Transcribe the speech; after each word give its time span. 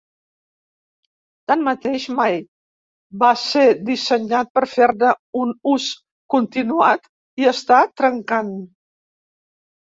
Tanmateix, 1.51 2.05
mai 2.19 2.37
va 3.23 3.29
ser 3.41 3.65
dissenyat 3.89 4.49
per 4.55 4.63
fer-ne 4.71 5.11
un 5.43 5.53
ús 5.75 5.85
continuat 6.37 7.07
i 7.43 7.47
està 7.53 7.83
trencant. 8.03 8.51